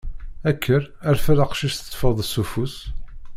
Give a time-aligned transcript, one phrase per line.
[0.55, 0.83] Kker,
[1.15, 2.75] rfed aqcic teṭṭfeḍ-t seg ufus.